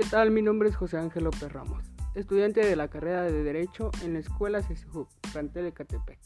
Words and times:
¿Qué 0.00 0.06
tal? 0.06 0.30
Mi 0.30 0.40
nombre 0.40 0.70
es 0.70 0.76
José 0.76 0.96
Ángel 0.96 1.24
López 1.24 1.52
Ramos, 1.52 1.84
estudiante 2.14 2.64
de 2.64 2.74
la 2.74 2.88
carrera 2.88 3.24
de 3.24 3.42
Derecho 3.42 3.90
en 4.02 4.14
la 4.14 4.20
Escuela 4.20 4.62
CSJUP, 4.62 5.06
plantel 5.30 5.64
de 5.64 5.72
Catepec. 5.72 6.18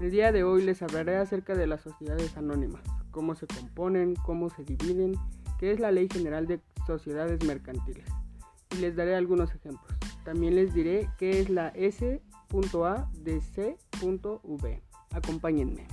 El 0.00 0.10
día 0.10 0.32
de 0.32 0.42
hoy 0.42 0.62
les 0.62 0.80
hablaré 0.80 1.18
acerca 1.18 1.54
de 1.54 1.66
las 1.66 1.82
sociedades 1.82 2.34
anónimas, 2.38 2.80
cómo 3.10 3.34
se 3.34 3.46
componen, 3.46 4.14
cómo 4.24 4.48
se 4.48 4.64
dividen, 4.64 5.16
qué 5.58 5.72
es 5.72 5.80
la 5.80 5.92
Ley 5.92 6.08
General 6.10 6.46
de 6.46 6.60
Sociedades 6.86 7.44
Mercantiles, 7.44 8.08
y 8.74 8.76
les 8.78 8.96
daré 8.96 9.14
algunos 9.14 9.54
ejemplos. 9.54 9.98
También 10.24 10.56
les 10.56 10.72
diré 10.72 11.10
qué 11.18 11.40
es 11.40 11.50
la 11.50 11.68
S.A 11.74 13.10
de 13.22 13.40
C.V. 13.42 14.82
Acompáñenme. 15.10 15.86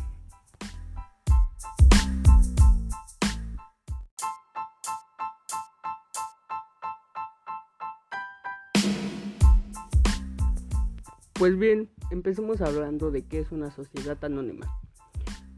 Pues 11.41 11.58
bien, 11.58 11.90
empecemos 12.12 12.62
hablando 12.62 13.09
de 13.09 13.26
qué 13.26 13.40
es 13.40 13.52
una 13.52 13.72
sociedad 13.72 14.23
anónima. 14.23 14.80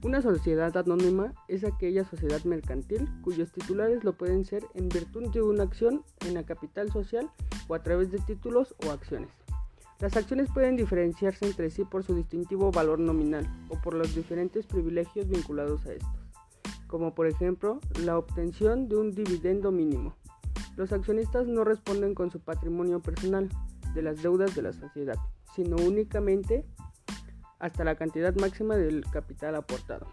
Una 0.01 0.21
sociedad 0.21 0.77
anónima 0.77 1.33
es 1.49 1.65
aquella 1.65 2.05
sociedad 2.05 2.41
mercantil 2.45 3.09
cuyos 3.21 3.51
titulares 3.51 4.05
lo 4.05 4.13
pueden 4.13 4.45
ser 4.45 4.63
en 4.75 4.87
virtud 4.87 5.29
de 5.31 5.41
una 5.41 5.63
acción 5.63 6.05
en 6.25 6.35
la 6.35 6.45
capital 6.45 6.89
social 6.89 7.29
o 7.67 7.75
a 7.75 7.83
través 7.83 8.13
de 8.13 8.19
títulos 8.19 8.75
o 8.87 8.91
acciones. 8.91 9.27
Las 9.99 10.15
acciones 10.15 10.47
pueden 10.53 10.77
diferenciarse 10.77 11.47
entre 11.47 11.69
sí 11.69 11.83
por 11.83 12.05
su 12.05 12.15
distintivo 12.15 12.71
valor 12.71 12.99
nominal 12.99 13.45
o 13.67 13.75
por 13.81 13.93
los 13.93 14.15
diferentes 14.15 14.65
privilegios 14.65 15.27
vinculados 15.27 15.85
a 15.85 15.95
estos, 15.95 16.31
como 16.87 17.13
por 17.13 17.27
ejemplo 17.27 17.81
la 18.05 18.17
obtención 18.17 18.87
de 18.87 18.95
un 18.95 19.11
dividendo 19.11 19.69
mínimo. 19.69 20.15
Los 20.77 20.93
accionistas 20.93 21.45
no 21.47 21.65
responden 21.65 22.15
con 22.15 22.31
su 22.31 22.39
patrimonio 22.39 23.01
personal 23.01 23.49
de 23.93 24.01
las 24.01 24.21
deudas 24.21 24.55
de 24.55 24.61
la 24.61 24.73
sociedad, 24.73 25.17
sino 25.55 25.75
únicamente 25.77 26.65
hasta 27.59 27.83
la 27.83 27.95
cantidad 27.95 28.35
máxima 28.35 28.75
del 28.75 29.05
capital 29.11 29.55
aportado. 29.55 30.07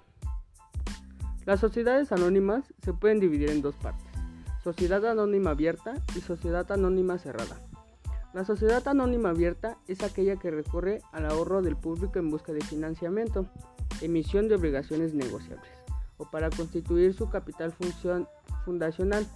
Las 1.46 1.60
sociedades 1.60 2.12
anónimas 2.12 2.64
se 2.82 2.92
pueden 2.92 3.18
dividir 3.18 3.50
en 3.50 3.62
dos 3.62 3.74
partes, 3.76 4.06
sociedad 4.62 5.04
anónima 5.06 5.50
abierta 5.50 5.94
y 6.14 6.20
sociedad 6.20 6.70
anónima 6.70 7.18
cerrada. 7.18 7.58
La 8.32 8.44
sociedad 8.44 8.86
anónima 8.86 9.30
abierta 9.30 9.78
es 9.88 10.04
aquella 10.04 10.36
que 10.36 10.52
recurre 10.52 11.02
al 11.12 11.26
ahorro 11.26 11.62
del 11.62 11.76
público 11.76 12.18
en 12.20 12.30
busca 12.30 12.52
de 12.52 12.60
financiamiento, 12.60 13.46
emisión 14.00 14.48
de 14.48 14.54
obligaciones 14.54 15.14
negociables 15.14 15.70
o 16.20 16.30
para 16.30 16.50
constituir 16.50 17.14
su 17.14 17.30
capital 17.30 17.72
fundacional, 18.64 19.26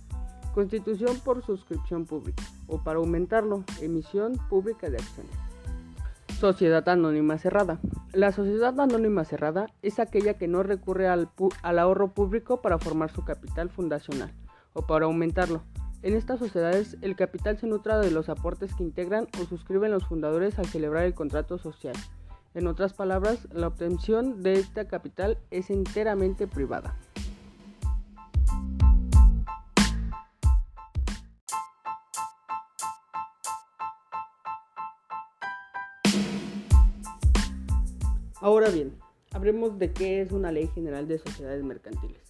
constitución 0.54 1.18
por 1.24 1.44
suscripción 1.44 2.06
pública 2.06 2.44
o 2.68 2.78
para 2.78 3.00
aumentarlo, 3.00 3.64
emisión 3.82 4.38
pública 4.48 4.88
de 4.88 4.96
acciones. 4.96 5.34
Sociedad 6.38 6.88
Anónima 6.88 7.38
Cerrada. 7.38 7.80
La 8.12 8.30
sociedad 8.30 8.78
anónima 8.78 9.24
cerrada 9.24 9.66
es 9.82 9.98
aquella 9.98 10.34
que 10.34 10.46
no 10.46 10.62
recurre 10.62 11.08
al, 11.08 11.28
ahorro 11.62 12.08
público 12.08 12.60
para 12.60 12.78
formar 12.78 13.10
su 13.10 13.24
capital 13.24 13.70
fundacional 13.70 14.32
o 14.72 14.82
para 14.82 15.06
aumentarlo. 15.06 15.62
En 16.02 16.14
estas 16.14 16.38
sociedades 16.38 16.96
el 17.00 17.16
capital 17.16 17.58
se 17.58 17.66
nutra 17.66 17.98
de 17.98 18.10
los 18.10 18.28
aportes 18.28 18.74
que 18.74 18.84
integran 18.84 19.26
o 19.40 19.46
suscriben 19.46 19.90
los 19.90 20.06
fundadores 20.06 20.58
al 20.58 20.66
celebrar 20.66 21.04
el 21.04 21.14
contrato 21.14 21.58
social. 21.58 21.96
En 22.54 22.68
otras 22.68 22.92
palabras, 22.92 23.48
la 23.50 23.66
obtención 23.66 24.42
de 24.42 24.54
este 24.54 24.86
capital 24.86 25.38
es 25.50 25.70
enteramente 25.70 26.46
privada. 26.46 26.96
Ahora 38.44 38.68
bien, 38.68 38.92
hablemos 39.32 39.78
de 39.78 39.94
qué 39.94 40.20
es 40.20 40.30
una 40.30 40.52
ley 40.52 40.66
general 40.74 41.08
de 41.08 41.16
sociedades 41.16 41.64
mercantiles. 41.64 42.20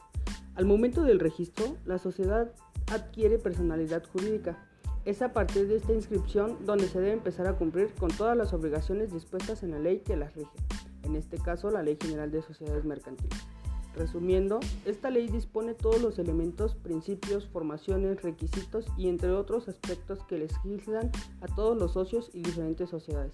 Al 0.55 0.65
momento 0.65 1.03
del 1.03 1.19
registro, 1.19 1.77
la 1.85 1.99
sociedad 1.99 2.53
adquiere 2.87 3.41
personalidad 3.41 4.05
jurídica. 4.13 4.65
Es 5.05 5.23
a 5.23 5.33
partir 5.33 5.67
de 5.67 5.75
esta 5.75 5.93
inscripción 5.93 6.65
donde 6.67 6.87
se 6.87 7.01
debe 7.01 7.15
empezar 7.15 7.49
a 7.49 7.57
cumplir 7.57 7.93
con 7.95 8.13
todas 8.13 8.37
las 8.37 8.53
obligaciones 8.53 9.13
dispuestas 9.13 9.65
en 9.65 9.73
la 9.73 9.81
ley 9.81 10.03
que 10.07 10.15
las 10.15 10.37
rige, 10.37 10.57
en 11.03 11.17
este 11.17 11.37
caso 11.39 11.73
la 11.73 11.83
Ley 11.83 11.99
General 12.01 12.31
de 12.31 12.43
Sociedades 12.43 12.85
Mercantiles. 12.85 13.41
Resumiendo, 13.97 14.61
esta 14.85 15.11
ley 15.11 15.27
dispone 15.27 15.75
todos 15.75 16.01
los 16.01 16.21
elementos, 16.21 16.77
principios, 16.77 17.49
formaciones, 17.49 18.23
requisitos 18.23 18.87
y 18.97 19.09
entre 19.09 19.33
otros 19.33 19.67
aspectos 19.67 20.23
que 20.29 20.39
legislan 20.39 21.11
a 21.41 21.53
todos 21.57 21.77
los 21.77 21.95
socios 21.95 22.31
y 22.33 22.43
diferentes 22.43 22.89
sociedades. 22.89 23.33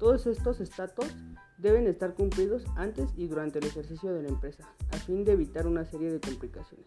Todos 0.00 0.26
estos 0.26 0.60
estatus 0.60 1.14
deben 1.58 1.86
estar 1.86 2.14
cumplidos 2.14 2.64
antes 2.74 3.10
y 3.18 3.26
durante 3.26 3.58
el 3.58 3.66
ejercicio 3.66 4.14
de 4.14 4.22
la 4.22 4.30
empresa, 4.30 4.64
a 4.92 4.96
fin 4.96 5.26
de 5.26 5.32
evitar 5.32 5.66
una 5.66 5.84
serie 5.84 6.10
de 6.10 6.18
complicaciones. 6.20 6.86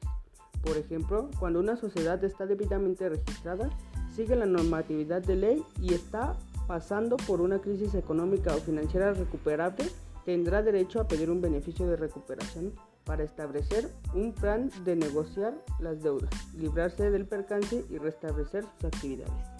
Por 0.64 0.78
ejemplo, 0.78 1.30
cuando 1.40 1.60
una 1.60 1.78
sociedad 1.78 2.22
está 2.24 2.48
debidamente 2.48 3.08
registrada, 3.08 3.70
sigue 4.16 4.36
la 4.36 4.48
normatividad 4.48 5.22
de 5.22 5.36
ley 5.36 5.64
y 5.80 5.94
está 5.94 6.36
pasando 6.68 7.18
por 7.18 7.40
una 7.40 7.60
crisis 7.60 7.94
económica 7.94 8.56
o 8.56 8.60
financiera 8.60 9.14
recuperable, 9.14 9.86
tendrá 10.26 10.64
derecho 10.64 11.00
a 11.00 11.08
pedir 11.08 11.30
un 11.30 11.40
beneficio 11.40 11.86
de 11.86 11.98
recuperación 11.98 12.74
para 13.04 13.24
establecer 13.24 13.92
un 14.16 14.34
plan 14.34 14.72
de 14.86 14.96
negociar 14.96 15.54
las 15.80 16.02
deudas, 16.02 16.32
librarse 16.58 17.12
del 17.12 17.28
percance 17.28 17.86
y 17.92 17.98
restablecer 18.00 18.64
sus 18.64 18.86
actividades. 18.86 19.53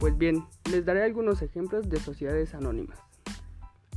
Pues 0.00 0.16
bien, 0.16 0.46
les 0.72 0.86
daré 0.86 1.04
algunos 1.04 1.42
ejemplos 1.42 1.90
de 1.90 2.00
sociedades 2.00 2.54
anónimas. 2.54 2.98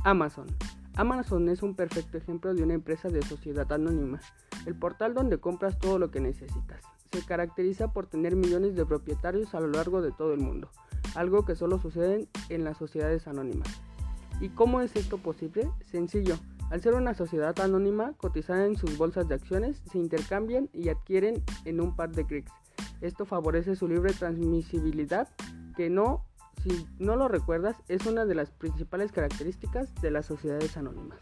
Amazon. 0.04 0.48
Amazon 0.96 1.48
es 1.48 1.62
un 1.62 1.74
perfecto 1.74 2.18
ejemplo 2.18 2.52
de 2.52 2.62
una 2.62 2.74
empresa 2.74 3.08
de 3.08 3.22
sociedad 3.22 3.72
anónima, 3.72 4.20
el 4.66 4.74
portal 4.74 5.14
donde 5.14 5.38
compras 5.38 5.78
todo 5.78 5.98
lo 5.98 6.10
que 6.10 6.20
necesitas. 6.20 6.82
Se 7.10 7.24
caracteriza 7.24 7.94
por 7.94 8.06
tener 8.06 8.36
millones 8.36 8.74
de 8.74 8.84
propietarios 8.84 9.54
a 9.54 9.60
lo 9.60 9.68
largo 9.68 10.02
de 10.02 10.12
todo 10.12 10.34
el 10.34 10.40
mundo, 10.40 10.68
algo 11.14 11.46
que 11.46 11.54
solo 11.54 11.78
sucede 11.78 12.28
en 12.50 12.64
las 12.64 12.76
sociedades 12.76 13.26
anónimas. 13.26 13.68
¿Y 14.42 14.50
cómo 14.50 14.82
es 14.82 14.94
esto 14.96 15.16
posible? 15.16 15.70
Sencillo. 15.86 16.36
Al 16.70 16.82
ser 16.82 16.92
una 16.92 17.14
sociedad 17.14 17.58
anónima, 17.60 18.12
cotizada 18.18 18.66
en 18.66 18.76
sus 18.76 18.98
bolsas 18.98 19.26
de 19.26 19.36
acciones, 19.36 19.80
se 19.90 19.96
intercambian 19.96 20.68
y 20.74 20.90
adquieren 20.90 21.42
en 21.64 21.80
un 21.80 21.96
par 21.96 22.12
de 22.12 22.26
clics. 22.26 22.52
Esto 23.00 23.24
favorece 23.24 23.74
su 23.74 23.88
libre 23.88 24.12
transmisibilidad 24.12 25.28
que 25.74 25.90
no, 25.90 26.24
si 26.62 26.86
no 26.98 27.16
lo 27.16 27.28
recuerdas, 27.28 27.76
es 27.88 28.06
una 28.06 28.24
de 28.24 28.34
las 28.34 28.50
principales 28.50 29.12
características 29.12 29.94
de 29.96 30.10
las 30.10 30.26
sociedades 30.26 30.76
anónimas. 30.76 31.20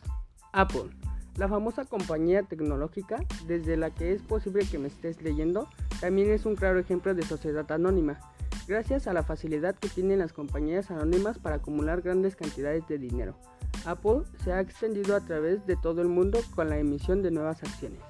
Apple, 0.53 0.91
la 1.37 1.49
famosa 1.49 1.85
compañía 1.85 2.43
tecnológica 2.43 3.25
desde 3.47 3.77
la 3.77 3.91
que 3.91 4.12
es 4.12 4.23
posible 4.23 4.67
que 4.71 4.79
me 4.79 4.89
estés 4.89 5.23
leyendo, 5.23 5.69
también 6.01 6.31
es 6.31 6.45
un 6.45 6.57
claro 6.57 6.79
ejemplo 6.79 7.15
de 7.15 7.23
sociedad 7.23 7.71
anónima, 7.73 8.21
gracias 8.69 9.07
a 9.07 9.12
la 9.12 9.23
facilidad 9.23 9.75
que 9.75 9.89
tienen 9.89 10.19
las 10.19 10.33
compañías 10.33 10.91
anónimas 10.91 11.39
para 11.39 11.57
acumular 11.57 12.03
grandes 12.03 12.37
cantidades 12.37 12.87
de 12.87 12.99
dinero. 12.99 13.35
Apple 13.87 14.23
se 14.45 14.53
ha 14.53 14.61
extendido 14.61 15.17
a 15.17 15.21
través 15.21 15.67
de 15.67 15.77
todo 15.77 16.03
el 16.03 16.09
mundo 16.09 16.39
con 16.55 16.69
la 16.69 16.79
emisión 16.79 17.23
de 17.23 17.31
nuevas 17.31 17.62
acciones. 17.62 18.01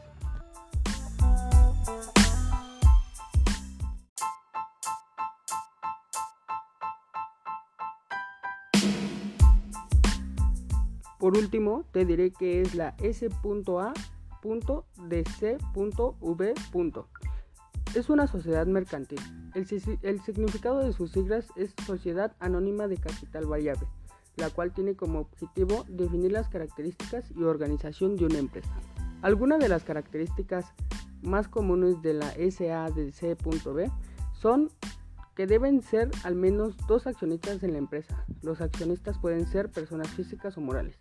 Por 11.22 11.38
último, 11.38 11.84
te 11.92 12.04
diré 12.04 12.32
que 12.32 12.62
es 12.62 12.74
la 12.74 12.96
S.A.DC.V. 12.98 13.44
Es 17.94 18.10
una 18.10 18.26
sociedad 18.26 18.66
mercantil. 18.66 19.20
El, 19.54 19.64
el, 20.02 20.20
significado 20.22 20.80
de 20.80 20.92
sus 20.92 21.12
siglas 21.12 21.46
es 21.54 21.72
Sociedad 21.86 22.34
Anónima 22.40 22.88
de 22.88 22.96
Capital 22.96 23.46
Variable, 23.46 23.86
la 24.34 24.50
cual 24.50 24.72
tiene 24.72 24.96
como 24.96 25.20
objetivo 25.20 25.84
definir 25.86 26.32
las 26.32 26.48
características 26.48 27.30
y 27.30 27.44
organización 27.44 28.16
de 28.16 28.26
una 28.26 28.38
empresa. 28.38 28.74
Algunas 29.20 29.60
de 29.60 29.68
las 29.68 29.84
características 29.84 30.72
más 31.22 31.46
comunes 31.46 32.02
de 32.02 32.14
la 32.14 32.32
SADC.B 32.32 33.92
son 34.32 34.70
que 35.36 35.46
deben 35.46 35.82
ser 35.82 36.10
al 36.24 36.34
menos 36.34 36.76
dos 36.88 37.06
accionistas 37.06 37.62
en 37.62 37.74
la 37.74 37.78
empresa. 37.78 38.26
Los 38.42 38.60
accionistas 38.60 39.18
pueden 39.18 39.46
ser 39.46 39.70
personas 39.70 40.08
físicas 40.08 40.58
o 40.58 40.60
morales. 40.60 40.98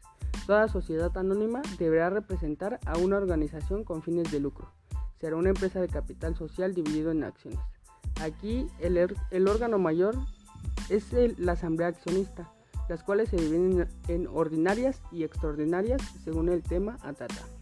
Toda 0.47 0.67
sociedad 0.67 1.15
anónima 1.17 1.61
deberá 1.77 2.09
representar 2.09 2.79
a 2.85 2.97
una 2.97 3.17
organización 3.17 3.83
con 3.83 4.01
fines 4.01 4.31
de 4.31 4.39
lucro. 4.39 4.71
Será 5.19 5.35
una 5.35 5.49
empresa 5.49 5.79
de 5.79 5.87
capital 5.87 6.35
social 6.35 6.73
dividido 6.73 7.11
en 7.11 7.23
acciones. 7.23 7.59
Aquí 8.21 8.67
el, 8.79 8.97
er, 8.97 9.15
órgano 9.47 9.77
mayor 9.77 10.15
es 10.89 11.13
la 11.37 11.53
asamblea 11.53 11.89
accionista. 11.89 12.51
las 12.89 13.03
cuales 13.03 13.29
se 13.29 13.37
dividen 13.37 13.87
en 14.09 14.27
ordinarias 14.27 15.01
y 15.11 15.23
extraordinarias 15.23 16.01
según 16.25 16.49
el 16.49 16.61
tema 16.61 16.97
a 17.03 17.13
tratar. 17.13 17.60